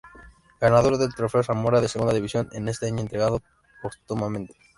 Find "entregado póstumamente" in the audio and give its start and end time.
3.01-4.55